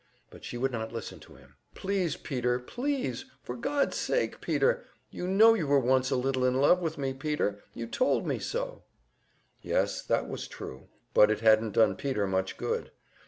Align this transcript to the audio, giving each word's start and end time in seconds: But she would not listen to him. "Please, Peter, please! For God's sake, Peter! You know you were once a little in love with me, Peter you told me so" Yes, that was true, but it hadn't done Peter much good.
But 0.31 0.43
she 0.43 0.57
would 0.57 0.71
not 0.71 0.91
listen 0.91 1.19
to 1.19 1.35
him. 1.35 1.57
"Please, 1.75 2.17
Peter, 2.17 2.57
please! 2.57 3.25
For 3.43 3.55
God's 3.55 3.97
sake, 3.97 4.41
Peter! 4.41 4.83
You 5.11 5.27
know 5.27 5.53
you 5.53 5.67
were 5.67 5.77
once 5.77 6.09
a 6.09 6.15
little 6.15 6.43
in 6.43 6.55
love 6.55 6.79
with 6.81 6.97
me, 6.97 7.13
Peter 7.13 7.59
you 7.75 7.85
told 7.85 8.25
me 8.25 8.39
so" 8.39 8.81
Yes, 9.61 10.01
that 10.01 10.27
was 10.27 10.47
true, 10.47 10.87
but 11.13 11.29
it 11.29 11.41
hadn't 11.41 11.73
done 11.73 11.95
Peter 11.95 12.25
much 12.25 12.57
good. 12.57 12.89